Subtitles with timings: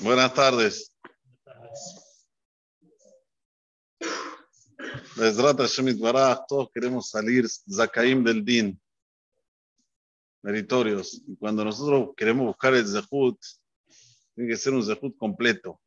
[0.00, 0.92] Buenas tardes.
[6.48, 8.80] Todos queremos salir Zakaim del Din,
[10.42, 11.20] meritorios.
[11.26, 13.38] Y cuando nosotros queremos buscar el Zehut,
[14.34, 15.80] tiene que ser un Zehut completo.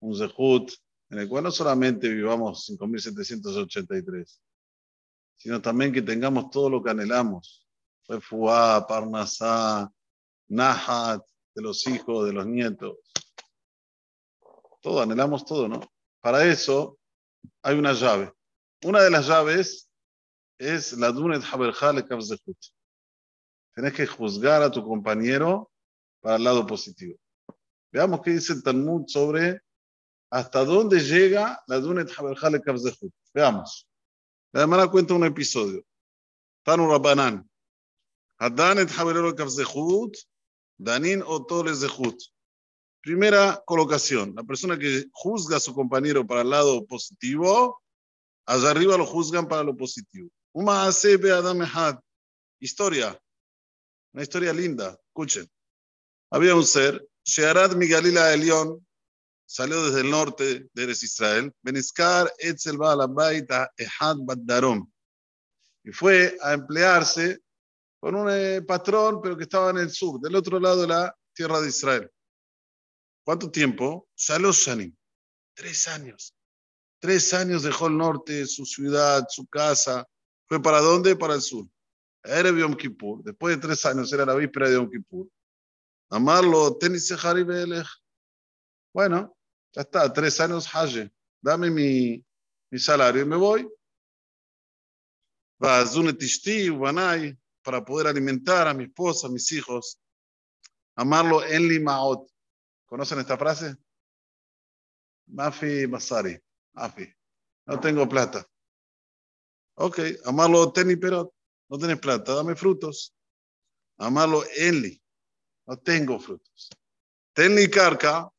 [0.00, 0.72] Un Zehut
[1.10, 4.40] en el cual no solamente vivamos 5.783,
[5.36, 7.67] sino también que tengamos todo lo que anhelamos.
[8.08, 9.92] Refuá, Parnasá,
[10.48, 11.22] Nahat,
[11.54, 12.96] de los hijos, de los nietos.
[14.80, 15.80] Todo, anhelamos todo, ¿no?
[16.20, 16.98] Para eso
[17.62, 18.32] hay una llave.
[18.84, 19.90] Una de las llaves
[20.56, 22.58] es la Dunet Haberjale Kavzehut.
[23.74, 25.70] Tienes que juzgar a tu compañero
[26.20, 27.16] para el lado positivo.
[27.92, 29.60] Veamos qué dice el Talmud sobre
[30.30, 33.12] hasta dónde llega la Dunet Haberjale Kavzehut.
[33.34, 33.88] Veamos.
[34.52, 35.84] La hermana cuenta un episodio.
[36.62, 36.88] Tanu
[38.38, 38.86] Rabbanan.
[38.86, 40.16] Hadanet Haberjale Kavzehut.
[40.80, 42.20] Danin Otole Zehut.
[43.02, 44.34] Primera colocación.
[44.34, 47.82] La persona que juzga a su compañero para el lado positivo
[48.48, 50.30] Allá arriba lo juzgan para lo positivo.
[50.54, 52.00] Uma Adam
[52.58, 53.20] Historia.
[54.14, 54.98] Una historia linda.
[55.08, 55.46] Escuchen.
[56.30, 58.86] Había un ser, Shearat Migalila Elión,
[59.44, 64.90] salió desde el norte de Eres Israel, Beniskar Etzel Baalabaita Ehad Baddarom.
[65.84, 67.40] Y fue a emplearse
[68.00, 71.16] con un eh, patrón, pero que estaba en el sur, del otro lado de la
[71.32, 72.10] tierra de Israel.
[73.24, 74.08] ¿Cuánto tiempo?
[74.16, 74.96] Shalosh Shanim.
[75.54, 76.34] Tres años.
[77.00, 80.06] Tres años dejó el norte, su ciudad, su casa.
[80.46, 81.14] ¿Fue para dónde?
[81.14, 81.66] Para el sur.
[82.22, 83.22] Era Yom Kippur.
[83.22, 85.28] Después de tres años era la víspera de Yom Kippur.
[86.10, 87.14] Amarlo, tenis
[88.92, 89.36] Bueno,
[89.72, 91.12] ya está, tres años Haje.
[91.40, 92.24] Dame mi,
[92.70, 93.68] mi salario y me voy.
[95.62, 95.86] Va a
[97.68, 100.00] para poder alimentar a mi esposa, a mis hijos.
[100.96, 102.26] Amarlo en Limaot.
[102.86, 103.76] ¿Conocen esta frase?
[105.26, 106.40] Mafi Masari.
[106.72, 107.06] Afi,
[107.66, 108.48] no tengo plata.
[109.74, 111.34] Ok, amarlo Teni pero
[111.68, 113.14] no tienes plata, dame frutos.
[113.98, 114.98] Amarlo Enli,
[115.66, 116.70] no tengo frutos.
[117.34, 118.32] Tenli Carca,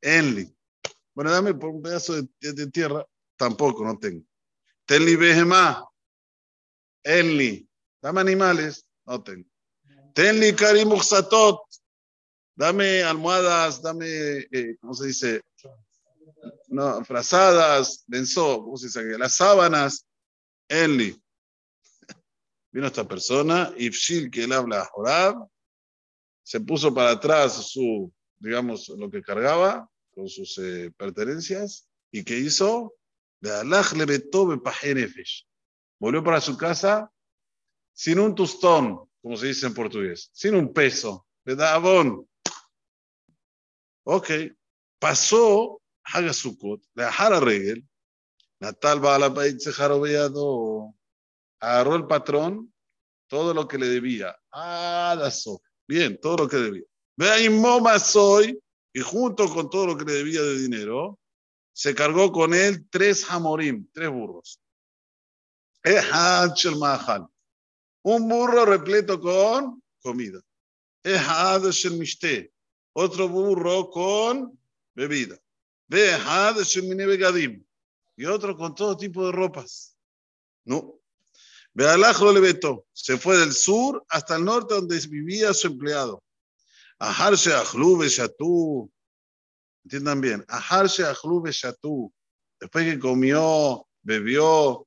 [0.00, 0.50] Enli.
[1.12, 4.24] Bueno, dame por un pedazo de, tierra, tampoco, no tengo.
[4.86, 5.86] Tenli Behemá,
[7.02, 7.68] Enli.
[8.02, 9.48] Dame animales, no tengo.
[10.12, 11.60] Tenli Karimuxatot,
[12.56, 14.06] dame almohadas, dame,
[14.50, 15.40] eh, ¿cómo se dice?
[16.66, 19.18] no, frazadas, denso, ¿cómo se dice?
[19.18, 20.04] Las sábanas,
[20.68, 21.16] Enli.
[22.72, 25.46] Vino esta persona, Ifshil, que él habla Jorab,
[26.42, 32.38] se puso para atrás su, digamos, lo que cargaba con sus eh, pertenencias, y ¿qué
[32.38, 32.94] hizo?
[36.00, 37.12] Volvió para su casa
[37.92, 41.80] sin un tostón, como se dice en portugués, sin un peso, ¿verdad?
[44.04, 44.30] Ok,
[44.98, 47.10] pasó Haga Sukkot, la
[47.40, 47.86] Regel,
[48.60, 50.94] Natal Baalabait se Beado,
[51.60, 52.72] agarró el patrón
[53.28, 54.36] todo lo que le debía.
[54.50, 56.84] Adaso, bien, todo lo que debía.
[57.16, 58.60] Ve Moma soy,
[58.92, 61.18] y junto con todo lo que le debía de dinero,
[61.72, 64.60] se cargó con él tres hamorim, tres burros.
[68.02, 70.40] Un burro repleto con comida.
[72.94, 74.58] Otro burro con
[74.94, 75.38] bebida.
[78.16, 79.96] Y otro con todo tipo de ropas.
[80.64, 80.98] No.
[81.74, 82.86] Bealajo le vetó.
[82.92, 86.22] Se fue del sur hasta el norte donde vivía su empleado.
[86.98, 88.90] Ajarse Ajlube Shatú.
[89.84, 90.44] Entiendan bien.
[90.48, 92.12] Ajarse Ajlube Shatú.
[92.60, 94.86] Después que comió, bebió.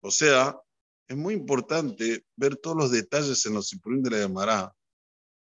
[0.00, 0.58] O sea,
[1.08, 4.74] es muy importante ver todos los detalles en los Sipurim de la Gemara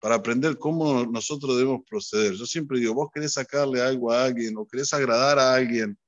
[0.00, 2.34] para aprender cómo nosotros debemos proceder.
[2.34, 5.98] Yo siempre digo, vos querés sacarle algo a alguien o querés agradar a alguien,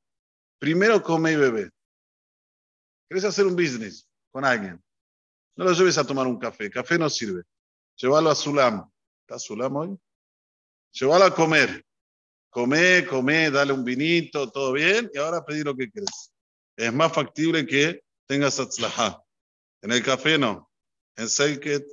[0.58, 1.70] primero come y bebe.
[3.08, 4.82] Querés hacer un business con alguien.
[5.56, 7.42] No lo lleves a tomar un café, café no sirve.
[7.96, 8.88] Llévalo a Sulam.
[9.22, 9.98] ¿Está Sulam hoy?
[10.92, 11.84] Llévalo a comer.
[12.50, 16.32] Come, come, dale un vinito, todo bien, y ahora pedí lo que querés.
[16.76, 19.22] Es más factible que tengas atzlajá.
[19.82, 20.70] En el café no.
[21.16, 21.86] En Selket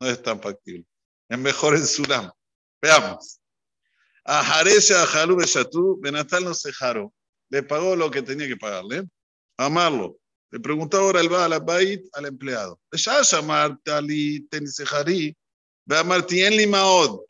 [0.00, 0.86] no es tan factible
[1.28, 2.30] es mejor en Sulam.
[2.80, 3.40] Veamos.
[4.24, 7.12] A Jaresha, a Jalú, Beshatú, Benatal no se jaro.
[7.48, 9.08] Le pagó lo que tenía que pagarle.
[9.56, 10.18] Amarlo.
[10.50, 12.80] Le preguntó ahora el Baal Bait al empleado.
[12.92, 15.36] Ya llamarte Ali, Tenisejarí,
[15.84, 17.20] ve a Martien Limaod.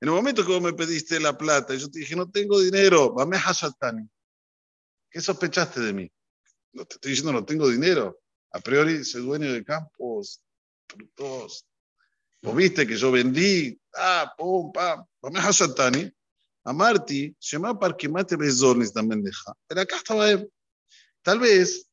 [0.00, 3.12] En el momento que vos me pediste la plata, yo te dije, no tengo dinero,
[3.12, 4.08] vame Hashatani.
[5.10, 6.12] ¿Qué sospechaste de mí?
[6.72, 8.20] No te estoy diciendo, no tengo dinero.
[8.52, 10.42] A priori, soy dueño de campos,
[10.86, 11.68] frutos,
[12.40, 15.04] Vos viste que yo vendí, ah, pum, pam,
[15.34, 16.10] hasatani.
[16.64, 19.54] A Marti, llama para que mate besones también deja.
[19.66, 20.26] Pero acá estaba.
[21.22, 21.88] Tal vez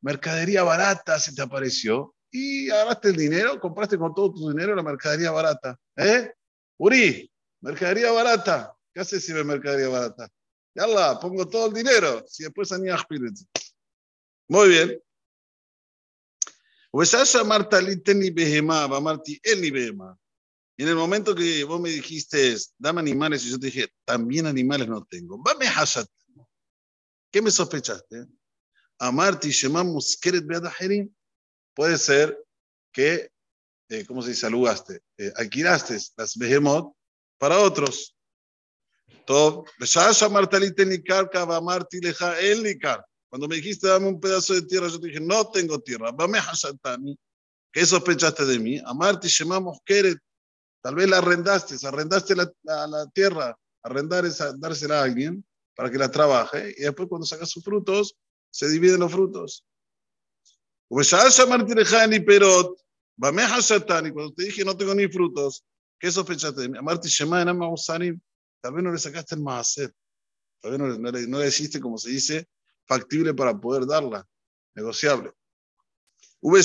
[0.00, 4.82] mercadería barata se te apareció y agarraste el dinero, compraste con todo tu dinero la
[4.82, 5.76] mercadería barata.
[5.96, 6.30] ¿Eh?
[6.78, 7.30] Uri,
[7.60, 8.74] mercadería barata.
[8.94, 10.28] ¿Qué haces si ve mercadería barata?
[10.74, 12.24] la pongo todo el dinero.
[12.28, 12.96] Si después anía
[14.48, 15.02] Muy bien.
[16.96, 17.14] Pues
[17.44, 20.18] Marta ni behema, va Marti ni behema.
[20.78, 24.46] Y en el momento que vos me dijiste, dame animales, y yo te dije, también
[24.46, 25.36] animales no tengo.
[25.42, 26.08] Vame hashat.
[27.30, 28.24] ¿Qué me sospechaste?
[28.98, 31.14] Amarti Shema Muskeret Beadaherim.
[31.74, 32.42] Puede ser
[32.90, 33.30] que,
[33.90, 34.46] eh, ¿cómo se dice?
[34.46, 36.96] Alugaste, eh, alquilaste las Behemot
[37.36, 38.16] para otros.
[39.26, 39.66] Todo.
[43.36, 46.10] Cuando me dijiste, dame un pedazo de tierra, yo te dije, no tengo tierra.
[46.10, 47.14] Vame hashatani.
[47.70, 48.80] ¿Qué sospechaste de mí?
[48.82, 50.18] Amarti Shema Muskeret
[50.80, 55.44] Tal vez la arrendaste, arrendaste la, la, tierra, arrendar es dársela a alguien
[55.74, 58.16] para que la trabaje y después cuando saca sus frutos,
[58.50, 59.66] se dividen los frutos.
[62.24, 62.80] Perot,
[63.18, 65.62] cuando te dije no tengo ni frutos,
[66.00, 66.78] ¿qué sospechaste de mí?
[66.78, 69.92] Amarti tal vez no le sacaste el maaser,
[70.62, 72.48] tal vez no, no, le, no le hiciste, como se dice,
[72.86, 74.26] factible para poder darla,
[74.74, 75.32] negociable.
[76.40, 76.58] Cuando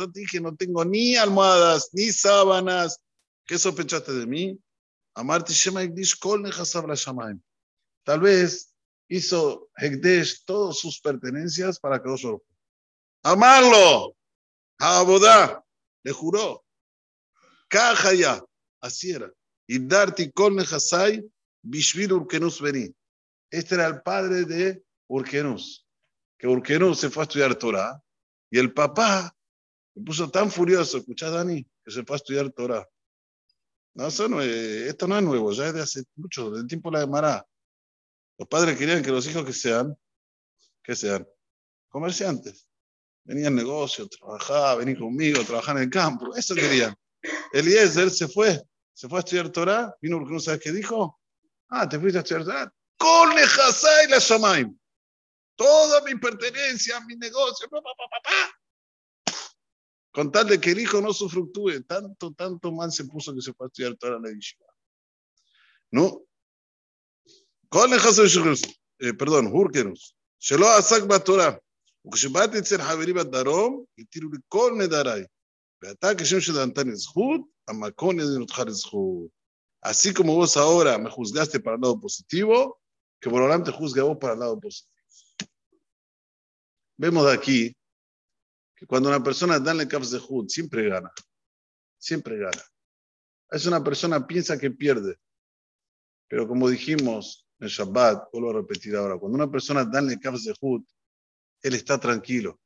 [0.00, 3.00] yo te dije, no tengo ni almohadas, ni sábanas,
[3.46, 4.58] ¿qué sospechaste de mí?
[8.04, 8.74] Tal vez
[9.08, 12.42] hizo Hekdesh todas sus pertenencias para que otro.
[13.22, 14.16] Amarlo,
[14.78, 15.62] Abodá,
[16.02, 16.64] le juró.
[17.68, 18.42] Caja ya,
[18.80, 19.30] así era.
[19.66, 21.22] Y Darti Kol Nehasai
[21.62, 22.94] Bishvil Urkenus Beni.
[23.50, 25.86] Este era el padre de Urkenus
[26.40, 28.02] que Urqueno se fue a estudiar Torah
[28.50, 29.36] y el papá
[29.92, 32.88] se puso tan furioso, escuchá Dani, que se fue a estudiar Torah.
[33.92, 36.96] No, eso no esto no es nuevo, ya es de hace mucho, del tiempo de
[36.96, 37.46] la Gemara.
[38.38, 39.94] Los padres querían que los hijos que sean,
[40.82, 41.28] que sean
[41.90, 42.66] comerciantes.
[43.24, 46.94] Venían negocios, trabajaban, venían conmigo, trabajaban en el campo, eso querían.
[47.52, 48.62] Eliezer se fue,
[48.94, 51.19] se fue a estudiar Torah, vino porque no sabes qué dijo.
[51.69, 52.73] Ah, te fuiste a estudiar Torah.
[52.97, 54.77] Con y la Shamaim
[55.55, 58.59] toda mi pertenencia, mi negocio, papá, papá,
[60.11, 63.53] con tal de que el hijo no sufructúe, tanto, tanto mal se puso que se
[63.53, 64.65] fue a estudiar toda la yeshiva.
[65.91, 66.21] ¿No?
[67.69, 68.39] כל נכסו של
[69.17, 71.51] פרדון, הורקנוס, שלא עסק בתורה,
[72.07, 75.23] וכשבאתי אצל חברי בדרום, התירו לי כל נדריי.
[75.81, 79.29] ואתה כשם שנתן לי זכות, המקום ידין אותך לזכות.
[79.80, 82.80] Así como vos ahora me juzgaste para el lado positivo,
[83.18, 84.94] que Borolam te juzga vos para el lado positivo.
[86.96, 87.76] Vemos de aquí
[88.76, 91.10] que cuando una persona da el caps de Hud, siempre gana.
[91.98, 92.62] Siempre gana.
[93.50, 95.18] Es una persona piensa que pierde.
[96.28, 100.44] Pero como dijimos en Shabbat, vuelvo a repetir ahora, cuando una persona da el caps
[100.44, 100.82] de Hud,
[101.62, 102.60] él está tranquilo.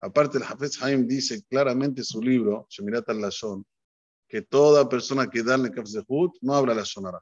[0.00, 3.66] Aparte, el Hafez Haim dice claramente en su libro, Shemirat al-Lashon,
[4.34, 6.04] que toda persona que da el caps de
[6.40, 7.20] no habla la sonara.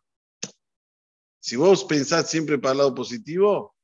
[1.38, 3.74] Si vos pensás siempre para el lado positivo,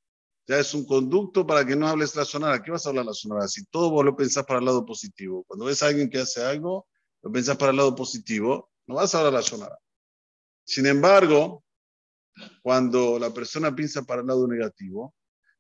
[0.47, 2.63] ya es un conducto para que no hables la sonora.
[2.63, 3.47] ¿Qué vas a hablar la sonora?
[3.47, 5.45] Si todo vos lo pensás para el lado positivo.
[5.47, 6.89] Cuando ves a alguien que hace algo,
[7.21, 9.79] lo pensás para el lado positivo, no vas a hablar la sonora.
[10.65, 11.63] Sin embargo,
[12.63, 15.15] cuando la persona piensa para el lado negativo,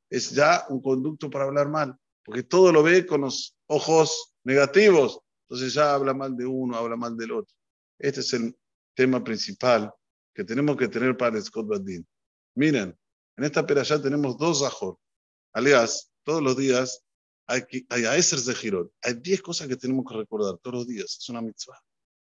[0.08, 5.20] es ya un conducto para hablar mal, porque todo lo ve con los ojos negativos.
[5.50, 7.57] Entonces ya habla mal de uno, habla mal del otro.
[7.98, 8.56] Este es el
[8.94, 9.92] tema principal
[10.34, 12.06] que tenemos que tener para el Scott Badin.
[12.54, 12.96] Miren,
[13.36, 14.98] en esta ya tenemos dos Zahor.
[15.52, 17.04] Aliás, todos los días
[17.46, 18.92] hay, hay Aeser de Girón.
[19.02, 21.16] Hay 10 cosas que tenemos que recordar todos los días.
[21.18, 21.80] Es una mitzvah.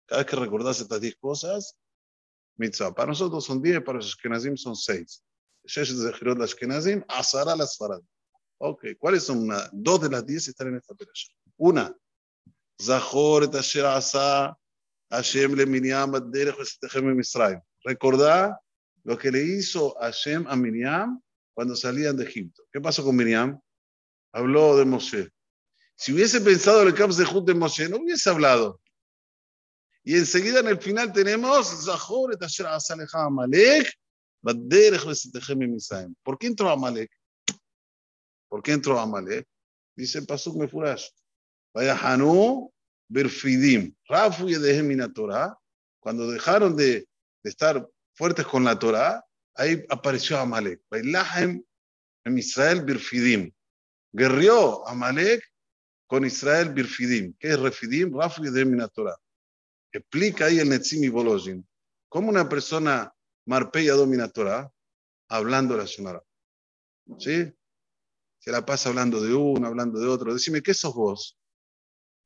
[0.07, 1.77] Cada vez que recordás estas 10 cosas,
[2.57, 2.95] mitzvah.
[2.95, 5.23] Para nosotros son 10, para los Ashkenazim son 6.
[5.65, 8.01] Shesh de Girón, las Ashkenazim, Azara las Farad.
[8.59, 9.39] Ok, ¿cuáles son?
[9.39, 9.71] Una?
[9.73, 11.33] Dos de las 10 están en esta perasha.
[11.57, 11.97] Una,
[12.81, 14.57] Zahor et Asher Asa,
[15.11, 16.13] Hashem le Miriam.
[17.85, 18.61] Recordá
[19.05, 21.21] lo que le hizo Hashem a Miriam
[21.55, 22.63] cuando salían de Egipto.
[22.73, 23.61] ¿Qué pasó con Miriam?
[24.33, 25.31] Habló de Moshe.
[25.97, 28.81] Si hubiese pensado en el campus de Jud de Moshe, no hubiese hablado.
[30.05, 33.93] Y enseguida en el final tenemos Zahor et Asher Asaleja Amalek,
[34.41, 37.11] ¿Por qué entró Amalek?
[38.49, 39.47] ¿Por qué entró Amalek?
[39.97, 41.09] Dice Pasuk Mefurash.
[41.75, 42.73] Vaya Hanu
[43.09, 43.95] Berfidim.
[44.09, 45.59] Rafu y de Torah.
[46.01, 47.07] Cuando dejaron de,
[47.43, 49.25] estar fuertes con la Torah,
[49.55, 50.83] ahí apareció Amalek.
[50.91, 51.63] Bailahem
[52.25, 53.53] en Israel Birfidim.
[54.13, 55.43] Guerrió Amalek
[56.07, 57.35] con Israel Birfidim.
[57.39, 58.17] ¿Qué es Refidim?
[58.17, 59.17] Rafu y Torah.
[59.93, 61.67] Explica ahí el Netzim y Bolojin.
[62.09, 63.13] ¿Cómo una persona
[63.47, 64.71] marpeya domina Torah?
[65.29, 66.23] Hablando la Shonara.
[67.19, 67.53] ¿Sí?
[68.39, 70.33] Se la pasa hablando de uno, hablando de otro.
[70.33, 71.38] Decime, ¿qué sos vos?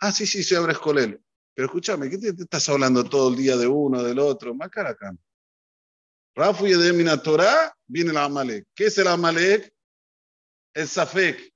[0.04, 1.22] Ah, sí, sí, soy Abres Colel.
[1.54, 4.52] Pero escúchame, ¿qué te, estás hablando todo el día de uno, del otro?
[4.52, 5.16] Macaracan.
[6.34, 8.66] Rafu y de Torah viene la Amalek.
[8.74, 9.72] ¿Qué es el Amalek?
[10.74, 11.54] El Safek,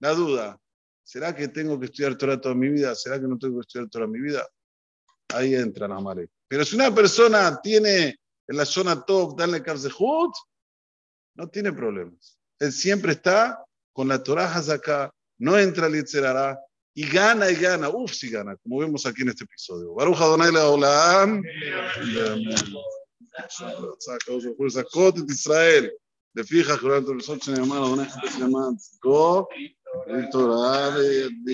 [0.00, 0.60] la duda.
[1.02, 2.94] ¿Será que tengo que estudiar Torah toda mi vida?
[2.94, 4.46] ¿Será que no tengo que estudiar toda mi vida?
[5.28, 6.30] Ahí entra Amalek.
[6.46, 10.34] Pero si una persona tiene en la zona top, darle Karzehut,
[11.36, 12.38] no tiene problemas.
[12.58, 13.64] Él siempre está
[13.94, 16.60] con la Torah acá, no entra al Yitzerará
[16.97, 17.89] y gana y gana.
[17.89, 19.93] Uf, si gana, como vemos aquí en este episodio.
[19.93, 21.41] Baruch Adonai Leolam.
[24.69, 25.89] סקות את ישראל,
[26.35, 29.45] לפיכך קוראים אותו לסוד שנאמר, עונה חפש למען צדקו,
[30.31, 31.51] תורה וידי